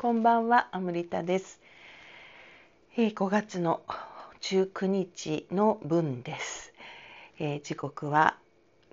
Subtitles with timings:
[0.00, 1.60] こんばんは、アムリタです。
[2.96, 3.82] えー、5月の
[4.40, 6.72] 19日の分です。
[7.38, 8.38] えー、時刻は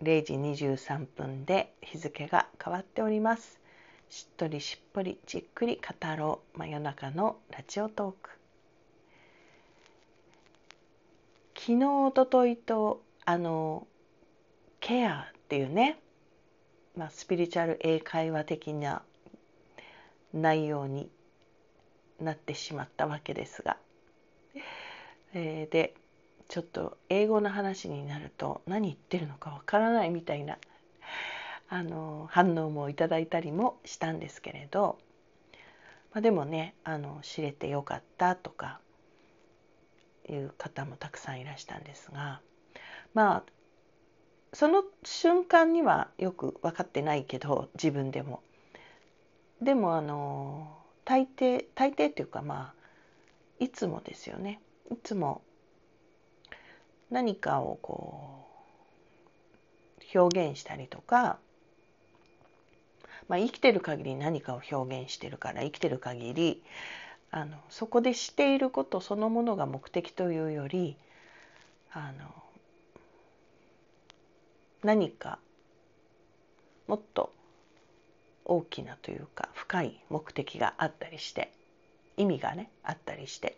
[0.03, 3.61] 0時23分で日付が変わっております。
[4.09, 8.29] しっとりしっぽりじっくり語ろう真夜中のラジオトーク。
[11.55, 13.87] 昨日、おとといとあの
[14.81, 16.01] ケアっていうね
[16.97, 19.03] まあ、スピリチュアル英会話的な
[20.41, 21.09] 内容に
[22.19, 23.77] なってしまったわけですが、
[25.33, 25.93] えー、で
[26.47, 30.57] ちょっと英語の話になると何言ってるのかわからないみたいな
[31.69, 34.97] あの反応もいただいたりもしたんですけれど、
[36.13, 38.79] まあ、でもねあの知れてよかったとか
[40.29, 42.41] いう方もたくさんいらしたんですが
[43.13, 43.43] まあ
[44.53, 48.41] その瞬間にはよく分かってないけど自分でも。
[49.61, 52.73] でもあの大抵大抵っていうかまあ
[53.59, 54.61] いつもですよね。
[54.91, 55.41] いつも
[57.09, 58.45] 何かをこ
[60.13, 61.39] う表現したりとか、
[63.27, 66.63] まあ、生きてる限り何かを表現してるから生きてる限り
[67.31, 70.95] あのそこでしていることそのものが目的というより
[71.91, 72.33] あの
[74.83, 75.39] 何か
[76.87, 77.33] もっと
[78.47, 81.51] 大きなというか深い目的があったりして
[82.15, 83.57] 意味がねあったりして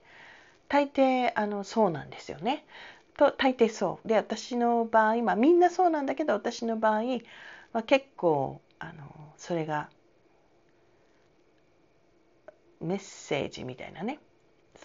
[0.67, 2.65] 大抵あのそうなんですよね。
[3.17, 7.19] と大抵そうで私の場合まあみんなそうなんだけど私の場合
[7.73, 9.89] は結構あのそれが
[12.81, 14.19] メッセージみたいなね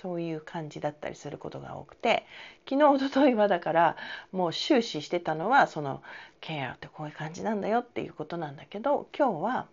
[0.03, 2.27] そういう感じだったりすることが多くて
[2.69, 3.97] 昨日おとといはだから
[4.33, 6.03] もう終始してたのはその
[6.41, 9.69] ケアってこういう感じなんだよっていうことなんだけど今日は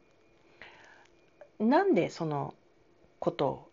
[1.61, 2.53] なんでその
[3.19, 3.69] ことを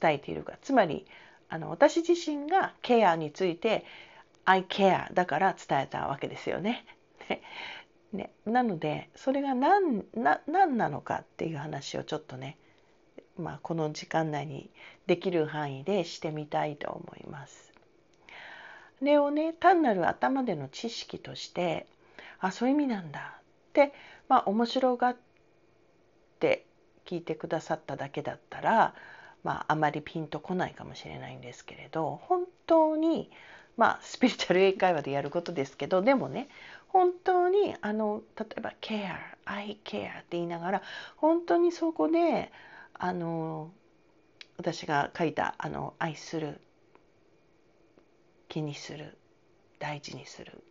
[0.00, 1.06] 伝えているかつまり
[1.48, 3.84] あの私自身がケアについて
[4.44, 6.84] I care だから伝えたわけですよね。
[8.12, 12.56] ねなのでそれが何な何なのかっていう話をちょっとね
[13.38, 14.70] まあ、この時間内に
[15.06, 17.72] できる範囲でしてみたいと思います。
[18.98, 21.86] これをね単なる頭での知識として
[22.40, 23.42] あそういう意味なんだっ
[23.74, 23.92] て、
[24.28, 25.16] まあ、面白がっ
[27.06, 28.94] 聞いてくださっただけだったら、
[29.44, 33.30] まあ、あまりピンとこないかもしれないんですけれど本当に
[33.76, 36.48] まあ スピリチュアル英会話でやることですけどでもね
[36.88, 40.82] 本当にあの例えば「care」「I care」って言いながら
[41.16, 42.52] 本当にそこで
[42.94, 43.70] あの
[44.56, 46.60] 私が書いたあの愛する
[48.48, 49.18] 気にする
[49.78, 50.64] 大事にする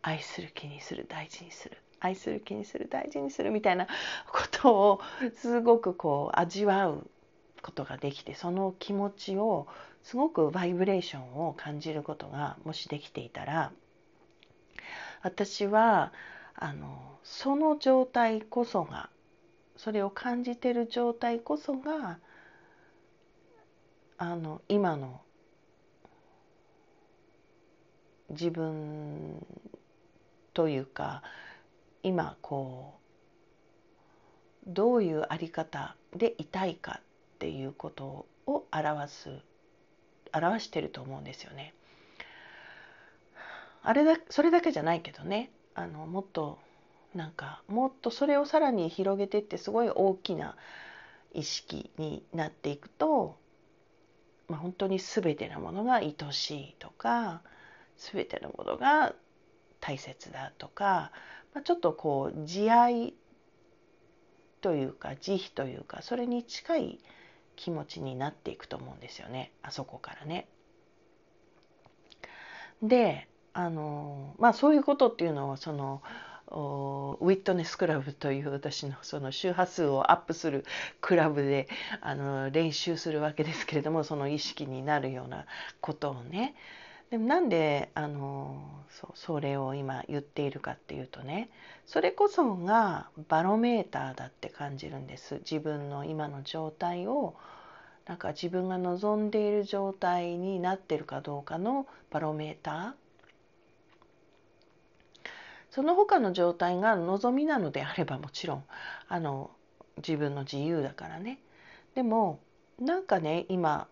[0.00, 5.00] 愛する気にする大事にする愛する気にする大事にするみたいなことを
[5.36, 7.06] すごくこう味わう
[7.62, 9.68] ことができてその気持ちを
[10.02, 13.72] すごくバイブレーションを感じることがもしできていたら
[15.22, 16.12] 私は
[16.56, 19.08] あのその状態こそが
[19.76, 22.18] それを感じてる状態こそが
[24.18, 25.20] あの今の
[28.30, 29.44] 自分
[30.54, 31.22] というか
[32.02, 32.94] 今こ
[34.66, 39.30] うどういうあり方でいたいかっていうことを表す
[40.32, 41.74] 表してると思うんですよね。
[43.82, 46.58] あれだそれだけじゃないけどねあのもっと
[47.14, 50.56] なんかもっとそれをさらに広げてってすごい大きな
[51.34, 53.36] 意識になっていくと、
[54.48, 57.42] まあ、本当に全てのものが愛しいとか
[57.96, 59.14] 全てのものが
[59.80, 61.10] 大切だとか、
[61.54, 63.14] ま、ちょっとこう慈愛
[64.60, 66.98] というか慈悲というかそれに近い
[67.56, 70.46] 気持ちになっていくと思うんですよねあそこからね。
[72.82, 76.02] であのまあそういうことっていうのはその
[76.48, 80.64] ウィットネスクラブという私のその周波数をアップする
[81.00, 81.68] クラブで
[82.00, 85.46] あの練習するわけですけれどもその意識になるような
[85.80, 86.54] ことをね
[87.12, 88.56] でもなんであの
[88.88, 91.50] そそれを今言っているかっていうとね
[91.84, 95.34] それこそがバロメーターだって感じるんです。
[95.40, 97.34] 自分の今の状態を
[98.06, 102.92] なんか自分が望んでいる状態になってるかどうかのバロメーター。
[105.70, 108.64] その他の状態が望みなのであればもちろん
[109.08, 109.50] あの
[109.98, 111.40] 自分の自由だからね。
[111.94, 112.40] でも
[112.80, 113.86] なんかね今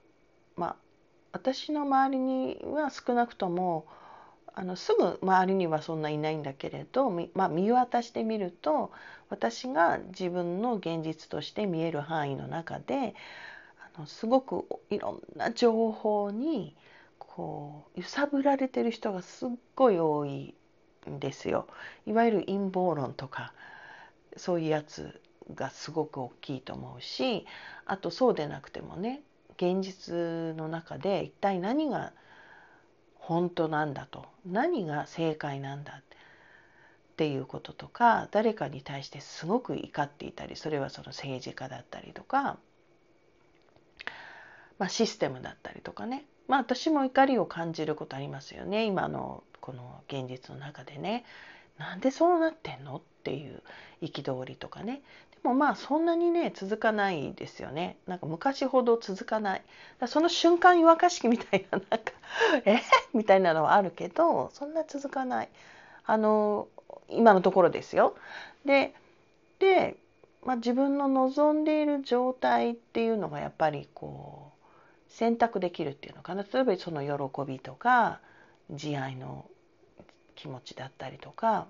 [0.56, 0.89] まあ
[1.32, 3.86] 私の周りには少なくとも
[4.52, 8.90] あのすぐ周りにはそんないないんだけれど、まあ、見渡してみると
[9.28, 13.14] 私が自分の現実として見える範囲の中で
[13.96, 16.76] あのすごくいろんな情報に
[17.18, 20.54] こう揺さぶられてる人がすっごい多い
[21.08, 21.66] んですよ。
[22.06, 23.54] いわゆる陰謀論とか
[24.36, 25.20] そういうやつ
[25.54, 27.46] がすごく大きいと思うし
[27.86, 29.22] あとそうでなくてもね
[29.60, 32.14] 現実の中で一体何が
[33.14, 36.02] 本当なんだと何が正解なんだっ
[37.16, 42.56] ていうこととか誰かに対してすごく怒っていたりそれはその政治家だったりとか、
[44.78, 46.24] まあ、システムだったりとかね。
[46.48, 48.86] まあ私も怒りを感じることありますよね。
[48.86, 51.24] 今のこの現実の中でね。
[51.78, 53.62] なんでそうなってんのっていう
[54.02, 55.02] 憤りとかね。
[55.42, 57.96] もまあそんなにね続かないですよね。
[58.06, 59.62] なんか昔ほど続かない。
[60.06, 62.12] その瞬間湯沸かし器みたいななんか
[62.64, 62.80] え？
[63.14, 65.48] みたいなのはあるけどそんな続かない。
[66.04, 66.68] あの
[67.08, 68.16] 今のところですよ。
[68.64, 68.94] で
[69.58, 69.96] で、
[70.44, 74.52] まあ、自分の望んでいる状態っていうのがやっぱりこ
[75.08, 76.44] う選択できるっていうのかな。
[76.50, 78.20] 例えばその喜びとか
[78.70, 79.46] 慈愛の
[80.34, 81.66] 気持ちだったりとか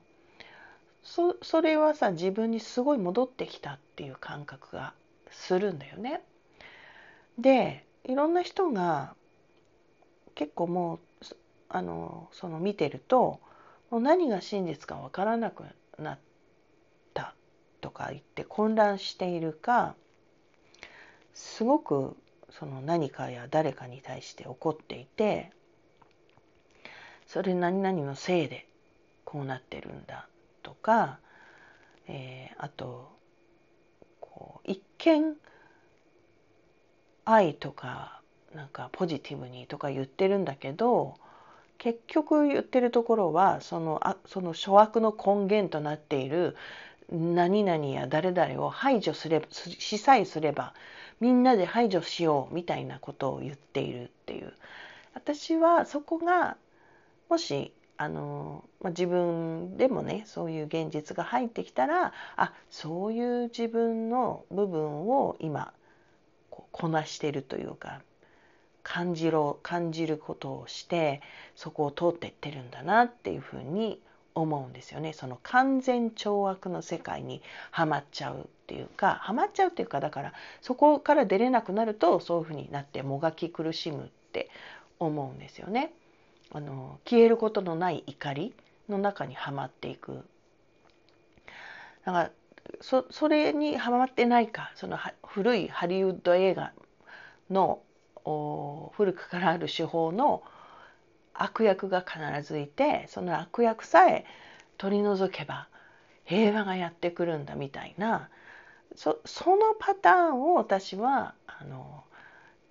[1.03, 4.95] そそれはさ自分にすごい戻ってきたっていう感覚が
[5.31, 6.23] するんだよね。
[7.39, 9.15] でいろんな人が
[10.35, 11.01] 結構もう
[11.69, 13.41] あのその見てると
[13.91, 15.65] もう何が真実か分からなく
[15.99, 16.19] なっ
[17.15, 17.35] た
[17.81, 19.95] とか言って混乱しているか
[21.35, 22.17] すごく
[22.51, 25.53] その何かや誰かに対して怒っていて
[27.27, 28.67] それ何々のせいで
[29.25, 30.29] こうなってるんだ
[30.71, 31.19] とか、
[32.07, 33.11] えー、あと
[34.21, 35.35] こう一見
[37.25, 38.21] 愛とか
[38.55, 41.17] なんかポジティブにとか言ってるんだけど
[41.79, 46.57] 結局言ってるところはそのあその諸悪の根源となっている
[47.11, 50.75] 何々や誰々を排除すればしさえすれば
[51.19, 54.53] みんなで排除しようみたいなことを言っているっていう。
[55.15, 56.57] 私はそこが
[57.29, 65.75] もしあの、まあ、自分でもねそういう現実が入ってきたらあそういう自分の部分を今
[66.51, 68.01] こなしてるというか
[68.83, 71.21] 感じろ感じることをして
[71.55, 74.01] そこを通っていってるんだなっていうふうに
[74.35, 80.33] 思うんですよねその完全懲悪の世界にはまっちゃうっていうかはまっちゃうっていうかだから
[80.63, 84.49] そこから出れなくなるとそういうふうになってもがき苦しむって
[84.99, 85.93] 思うんですよね。
[86.53, 88.55] あの消えることのない怒り
[88.89, 90.25] の中にはまっていく。
[92.05, 92.31] だから
[92.81, 94.73] そそれにはまってないか。
[94.75, 96.73] その古いハリウッド映画
[97.51, 97.83] の
[98.97, 100.43] 古くからある手法の
[101.35, 104.25] 悪役が必ずいてその悪役さえ
[104.77, 105.69] 取り除けば
[106.25, 108.29] 平和がやってくるんだみたいな。
[108.97, 112.03] そそのパターンを私はあの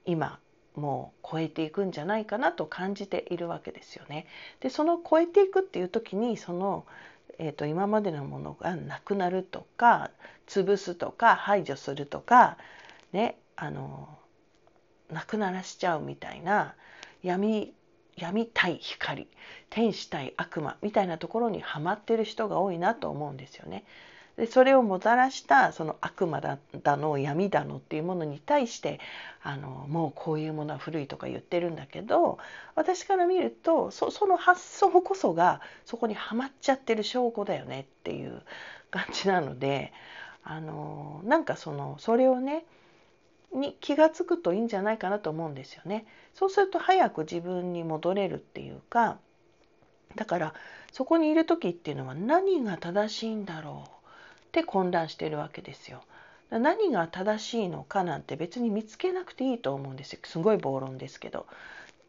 [0.06, 0.40] 今
[0.80, 4.26] もう超えていくんじゃないかなと感じているわけですよね。
[4.62, 6.86] でその超えていくっていう時にその、
[7.38, 10.12] えーと、今までのものがなくなるとか
[10.48, 12.58] 潰すとか排除するとか
[13.12, 14.10] ねあの
[15.12, 16.76] なくならしちゃうみたいな
[17.24, 17.74] 闇
[18.16, 19.28] 闇対光
[19.70, 23.86] 天使対悪魔みたいなところにはまってる人が多いなと思うんですよね。
[24.40, 26.58] でそれをもたらしたその悪魔だ
[26.96, 29.02] の闇だのっていうものに対して
[29.44, 32.38] あのもうこういうものは古いとか言ってるんだけど
[32.74, 38.42] 私から見るとその発想こそがそこにはまっちゃってる証拠だよねっていう
[38.92, 39.92] 感じなので
[40.46, 42.64] あのなんかそのそれをね
[43.54, 46.06] に気が付くといいんじゃないかなと思うんですよね。
[46.34, 49.18] そうすると早く自分に戻れるっていうか
[50.16, 50.54] だから
[50.94, 53.99] そこにいる時っていうのは何が正しいんだろう
[54.50, 56.02] って混乱しているわけですよ。
[56.50, 61.46] 何が正しいのかなんて別に見つけなくていいと思うんですよすごい暴論ですけど。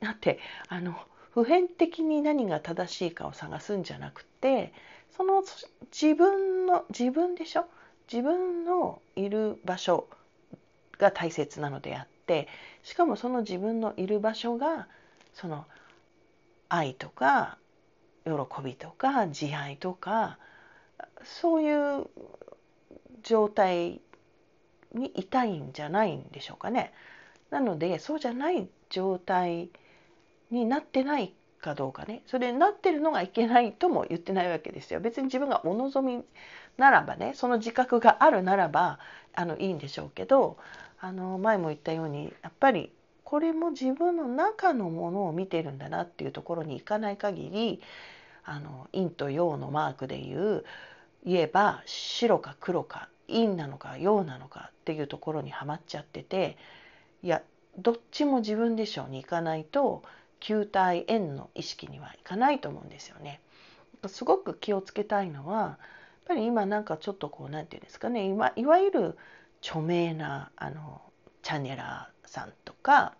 [0.00, 0.94] だってあの
[1.32, 4.72] 普遍的に何が正しいかを探すんじゃなくて
[5.14, 5.44] その
[5.92, 7.66] 自分の自分でしょ？
[8.10, 10.08] 自分のいる場所
[10.98, 12.48] が大切なのであって
[12.82, 14.88] しかもその自分のいる場所が
[15.34, 15.66] その
[16.70, 17.58] 愛とか
[18.24, 18.32] 喜
[18.64, 20.38] びとか慈愛とか
[21.22, 22.06] そういう
[23.22, 24.00] 状態
[24.94, 26.92] にいたいんじゃないんでしょうかね。
[27.50, 29.70] なのでそうじゃない状態
[30.50, 35.00] になってないかどうかねそれになってるのがいけないとも言ってないわけですよ。
[35.00, 36.24] 別に自分がお望み
[36.76, 38.98] ならばねその自覚があるならば
[39.34, 40.56] あのいいんでしょうけど
[41.00, 42.90] あの前も言ったようにやっぱり
[43.24, 47.80] これも自分の中のものを見てるんだなっていうところに行かない限り
[48.44, 50.64] あの陰と陽のマークでいう
[51.24, 56.56] 言えば白か黒か陰なのか陽なのかっていうところにはまっちゃってて
[57.22, 57.42] いや
[57.78, 60.02] どっちも自分でしょうに行かないと
[60.40, 63.40] 球体円の意識にはいかないと思うんですよね。
[64.06, 65.76] すごく気をつけたいのはやっ
[66.28, 69.18] ぱり今なんかちょっとこう何て言うんですかねいわいわゆる
[69.60, 71.02] 著名なあの
[71.42, 73.14] チャネラーさんとか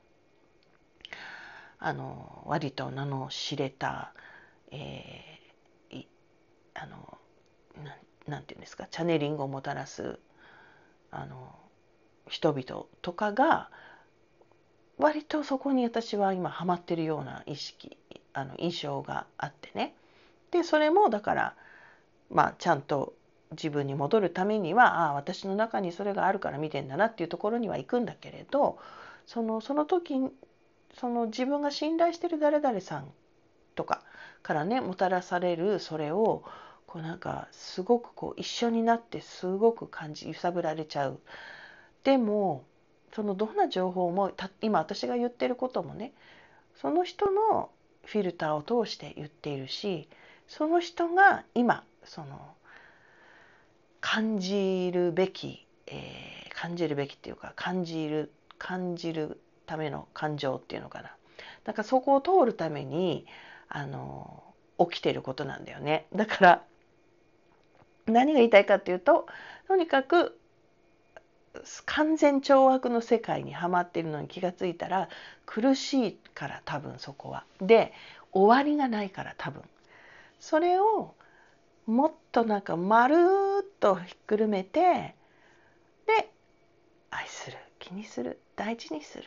[1.78, 4.12] あの割と名の知れた、
[4.70, 6.06] えー、
[6.74, 7.18] あの
[8.26, 10.18] なんていうんですかチャネリングをもたらす
[11.10, 11.54] あの
[12.28, 13.70] 人々とかが
[14.98, 17.96] 割とそこに私は今ハマってるような意識
[18.32, 19.94] あの印象があってね。
[20.50, 21.56] でそれもだから
[22.30, 23.14] まあちゃんと
[23.52, 28.78] 自分に戻るためにはああ私の中にそれがあるから見てんだなっていうところには行くんだけれど
[29.26, 30.14] そのその時
[30.94, 33.10] その自分が信頼してる誰々さん
[33.74, 34.02] とか
[34.42, 36.42] からねもたらされるそれを
[36.86, 41.20] こうなんかすごくこう一緒になってすごく感じ揺さぶられちゃう。
[42.04, 42.64] でも
[43.14, 46.12] そのどんな情報も今私が言ってることもね
[46.76, 47.70] その人の
[48.04, 50.08] フィルターを通して言っているし
[50.48, 52.54] その人が今その
[54.00, 61.10] 感じるべき、えー、感じるべきっていうか感じる感じるための感情っていうのかな
[61.64, 63.26] なんかそこを通るために
[63.70, 64.42] あの
[64.78, 66.62] 起きてることなんだよねだから
[68.06, 69.26] 何が言いたいかっていうと
[69.68, 70.36] とにかく
[71.86, 75.08] 完全懲悪の世界にはまっているのに気が付いたら
[75.46, 77.44] 苦しいから多分そこは。
[77.60, 77.92] で
[78.32, 79.62] 終わりがないから多分。
[80.38, 81.14] それを
[81.86, 83.16] もっとなんかまる
[83.62, 85.14] っとひっくるめて
[86.06, 86.30] で
[87.10, 89.24] 愛する気にする大事にする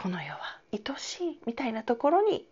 [0.00, 0.38] この世は
[0.72, 2.46] 愛しいみたいなところに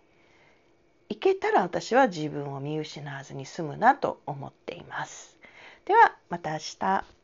[1.09, 5.39] 行けたら私は自分を見失わずに済むなと思っています。
[5.85, 7.16] ではまた明日。